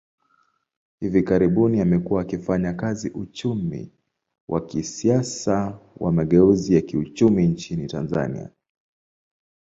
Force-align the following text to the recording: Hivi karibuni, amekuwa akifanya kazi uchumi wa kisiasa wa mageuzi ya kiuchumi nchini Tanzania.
Hivi 0.99 1.23
karibuni, 1.23 1.81
amekuwa 1.81 2.21
akifanya 2.21 2.73
kazi 2.73 3.09
uchumi 3.09 3.91
wa 4.47 4.65
kisiasa 4.65 5.79
wa 5.97 6.11
mageuzi 6.11 6.75
ya 6.75 6.81
kiuchumi 6.81 7.47
nchini 7.47 7.87
Tanzania. 7.87 8.49